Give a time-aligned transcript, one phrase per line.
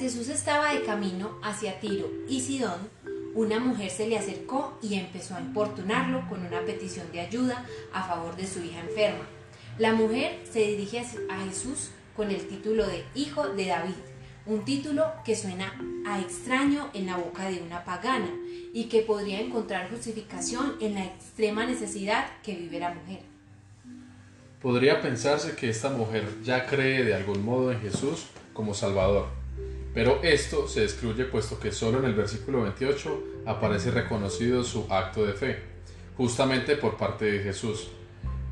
[0.00, 2.88] Jesús estaba de camino hacia Tiro y Sidón,
[3.34, 8.04] una mujer se le acercó y empezó a importunarlo con una petición de ayuda a
[8.04, 9.26] favor de su hija enferma.
[9.78, 13.92] La mujer se dirige a Jesús con el título de Hijo de David,
[14.46, 18.30] un título que suena a extraño en la boca de una pagana
[18.72, 23.20] y que podría encontrar justificación en la extrema necesidad que vive la mujer.
[24.62, 29.39] Podría pensarse que esta mujer ya cree de algún modo en Jesús como Salvador
[29.92, 35.26] pero esto se excluye puesto que solo en el versículo 28 aparece reconocido su acto
[35.26, 35.58] de fe,
[36.16, 37.88] justamente por parte de Jesús.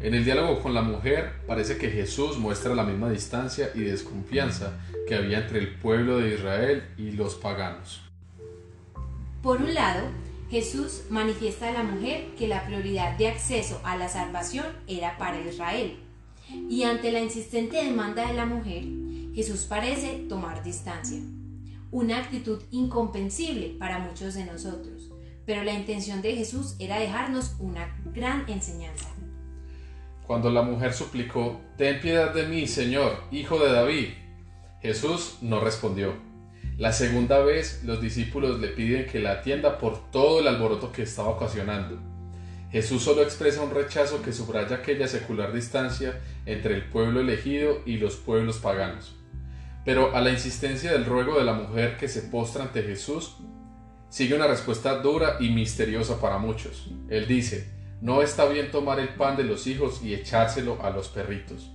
[0.00, 4.78] En el diálogo con la mujer parece que Jesús muestra la misma distancia y desconfianza
[5.06, 8.02] que había entre el pueblo de Israel y los paganos.
[9.42, 10.08] Por un lado,
[10.50, 15.40] Jesús manifiesta a la mujer que la prioridad de acceso a la salvación era para
[15.40, 15.98] Israel.
[16.70, 18.84] Y ante la insistente demanda de la mujer,
[19.38, 21.20] Jesús parece tomar distancia.
[21.92, 25.12] Una actitud incomprensible para muchos de nosotros,
[25.46, 29.06] pero la intención de Jesús era dejarnos una gran enseñanza.
[30.26, 34.08] Cuando la mujer suplicó, Ten piedad de mí, Señor, hijo de David,
[34.82, 36.14] Jesús no respondió.
[36.76, 41.02] La segunda vez los discípulos le piden que la atienda por todo el alboroto que
[41.02, 41.96] estaba ocasionando.
[42.72, 47.98] Jesús solo expresa un rechazo que subraya aquella secular distancia entre el pueblo elegido y
[47.98, 49.14] los pueblos paganos.
[49.88, 53.36] Pero a la insistencia del ruego de la mujer que se postra ante Jesús,
[54.10, 56.90] sigue una respuesta dura y misteriosa para muchos.
[57.08, 57.70] Él dice,
[58.02, 61.70] no está bien tomar el pan de los hijos y echárselo a los perritos.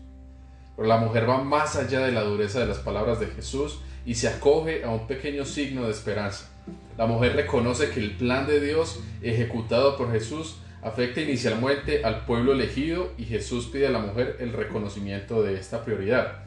[0.75, 4.13] Pero la mujer va más allá de la dureza de las palabras de Jesús y
[4.13, 6.51] se acoge a un pequeño signo de esperanza.
[6.99, 12.53] La mujer reconoce que el plan de Dios ejecutado por Jesús afecta inicialmente al pueblo
[12.53, 16.43] elegido y Jesús pide a la mujer el reconocimiento de esta prioridad.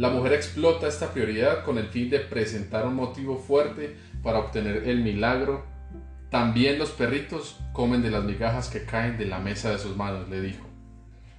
[0.00, 4.88] La mujer explota esta prioridad con el fin de presentar un motivo fuerte para obtener
[4.88, 5.66] el milagro.
[6.30, 10.26] También los perritos comen de las migajas que caen de la mesa de sus manos,
[10.30, 10.64] le dijo.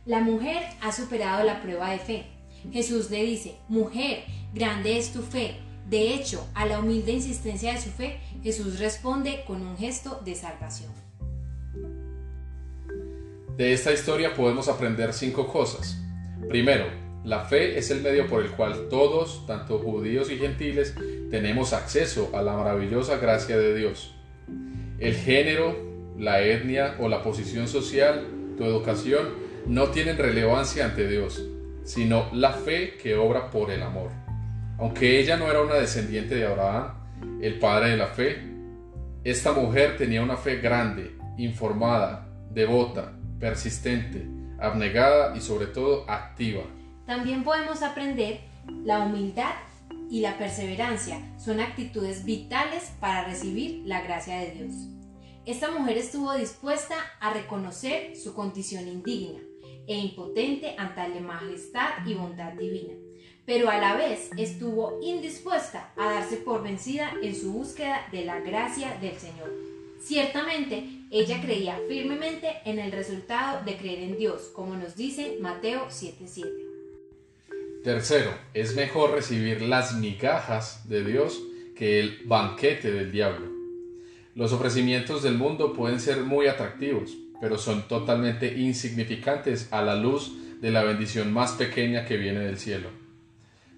[0.05, 2.25] La mujer ha superado la prueba de fe.
[2.71, 5.55] Jesús le dice, mujer, grande es tu fe.
[5.89, 10.35] De hecho, a la humilde insistencia de su fe, Jesús responde con un gesto de
[10.35, 10.91] salvación.
[13.57, 15.99] De esta historia podemos aprender cinco cosas.
[16.47, 20.95] Primero, la fe es el medio por el cual todos, tanto judíos y gentiles,
[21.29, 24.15] tenemos acceso a la maravillosa gracia de Dios.
[24.97, 25.75] El género,
[26.17, 28.25] la etnia o la posición social,
[28.57, 29.29] tu educación,
[29.67, 31.43] no tienen relevancia ante Dios,
[31.83, 34.09] sino la fe que obra por el amor.
[34.79, 36.93] Aunque ella no era una descendiente de Abraham,
[37.39, 38.39] el padre de la fe,
[39.23, 44.25] esta mujer tenía una fe grande, informada, devota, persistente,
[44.59, 46.63] abnegada y sobre todo activa.
[47.11, 48.39] También podemos aprender
[48.85, 49.51] la humildad
[50.09, 54.71] y la perseverancia son actitudes vitales para recibir la gracia de Dios.
[55.45, 59.41] Esta mujer estuvo dispuesta a reconocer su condición indigna
[59.87, 62.93] e impotente ante la majestad y bondad divina,
[63.45, 68.39] pero a la vez estuvo indispuesta a darse por vencida en su búsqueda de la
[68.39, 69.51] gracia del Señor.
[70.01, 75.87] Ciertamente, ella creía firmemente en el resultado de creer en Dios, como nos dice Mateo
[75.89, 76.70] 7:7.
[77.83, 81.41] Tercero, es mejor recibir las migajas de Dios
[81.75, 83.47] que el banquete del diablo.
[84.35, 90.31] Los ofrecimientos del mundo pueden ser muy atractivos, pero son totalmente insignificantes a la luz
[90.61, 92.89] de la bendición más pequeña que viene del cielo.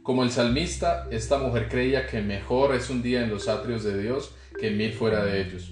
[0.01, 4.01] Como el salmista, esta mujer creía que mejor es un día en los atrios de
[4.01, 5.71] Dios que mil fuera de ellos,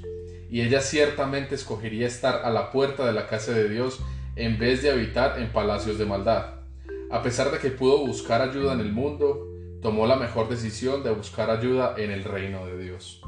[0.49, 3.99] y ella ciertamente escogería estar a la puerta de la casa de Dios
[4.37, 6.60] en vez de habitar en palacios de maldad.
[7.11, 9.49] A pesar de que pudo buscar ayuda en el mundo,
[9.81, 13.21] tomó la mejor decisión de buscar ayuda en el reino de Dios.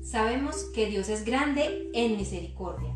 [0.00, 2.94] Sabemos que Dios es grande en misericordia.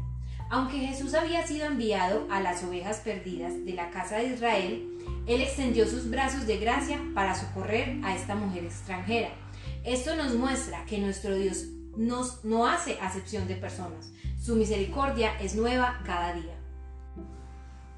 [0.51, 4.89] Aunque Jesús había sido enviado a las ovejas perdidas de la casa de Israel,
[5.27, 9.31] Él extendió sus brazos de gracia para socorrer a esta mujer extranjera.
[9.83, 11.65] Esto nos muestra que nuestro Dios
[11.97, 14.13] nos, no hace acepción de personas.
[14.41, 16.56] Su misericordia es nueva cada día.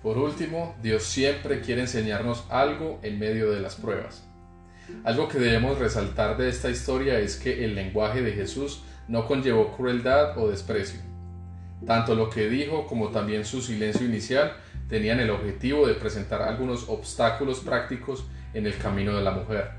[0.02, 4.24] Por último, Dios siempre quiere enseñarnos algo en medio de las pruebas.
[5.04, 9.76] Algo que debemos resaltar de esta historia es que el lenguaje de Jesús no conllevó
[9.76, 11.00] crueldad o desprecio.
[11.86, 14.52] Tanto lo que dijo como también su silencio inicial
[14.88, 18.24] tenían el objetivo de presentar algunos obstáculos prácticos
[18.54, 19.70] en el camino de la mujer,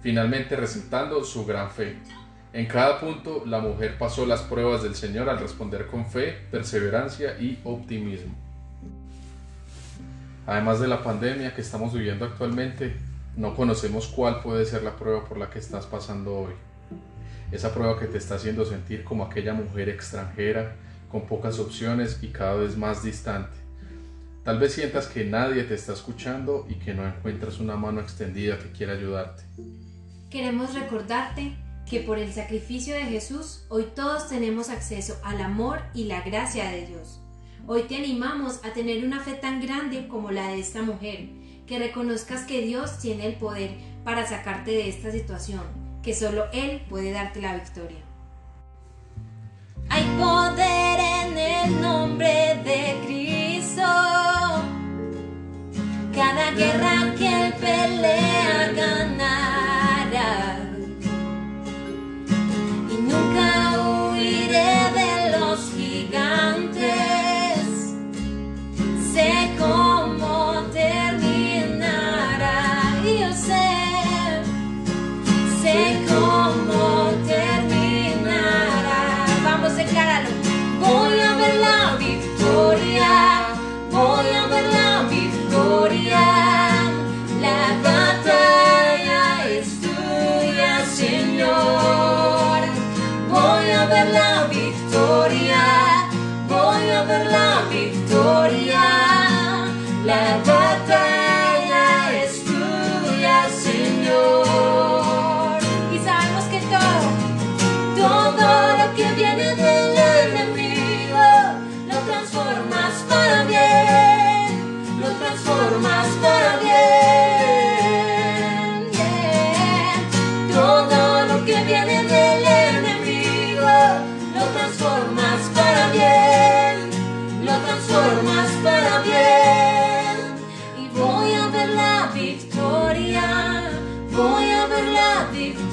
[0.00, 1.96] finalmente resaltando su gran fe.
[2.52, 7.38] En cada punto, la mujer pasó las pruebas del Señor al responder con fe, perseverancia
[7.40, 8.34] y optimismo.
[10.46, 12.96] Además de la pandemia que estamos viviendo actualmente,
[13.34, 16.52] No conocemos cuál puede ser la prueba por la que estás pasando hoy.
[17.50, 20.76] Esa prueba que te está haciendo sentir como aquella mujer extranjera,
[21.10, 23.56] con pocas opciones y cada vez más distante.
[24.44, 28.58] Tal vez sientas que nadie te está escuchando y que no encuentras una mano extendida
[28.58, 29.44] que quiera ayudarte.
[30.28, 31.56] Queremos recordarte
[31.88, 36.70] que por el sacrificio de Jesús hoy todos tenemos acceso al amor y la gracia
[36.70, 37.20] de Dios.
[37.68, 41.28] Hoy te animamos a tener una fe tan grande como la de esta mujer,
[41.64, 45.62] que reconozcas que Dios tiene el poder para sacarte de esta situación,
[46.02, 48.00] que solo Él puede darte la victoria.
[49.88, 53.82] Hay poder en el nombre de Cristo.
[56.12, 59.31] Cada guerra que pelea ganará.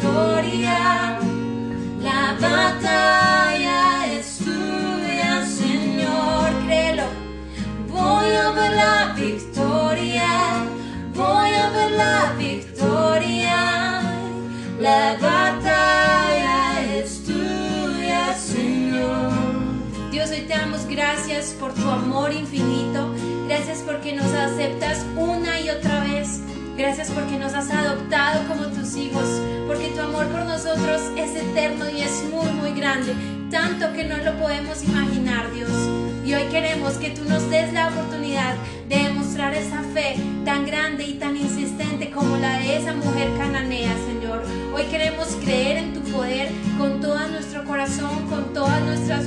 [0.10, 1.20] Victoria.
[2.02, 7.04] La batalla es tuya, Señor, créelo.
[7.92, 10.66] Voy a ver la victoria,
[11.14, 14.02] voy a ver la victoria.
[14.80, 19.32] La batalla es tuya, Señor.
[20.12, 23.14] Dios, hoy te damos gracias por tu amor infinito.
[23.48, 26.42] Gracias porque nos aceptas una y otra vez.
[26.80, 29.26] Gracias porque nos has adoptado como tus hijos.
[29.68, 33.14] Porque tu amor por nosotros es eterno y es muy, muy grande.
[33.52, 35.70] Tanto que no lo podemos imaginar, Dios.
[36.24, 38.56] Y hoy queremos que tú nos des la oportunidad
[38.88, 40.16] de demostrar esa fe
[40.46, 44.42] tan grande y tan insistente como la de esa mujer cananea, Señor.
[44.74, 46.48] Hoy queremos creer en tu poder
[46.78, 49.19] con todo nuestro corazón, con todas nuestras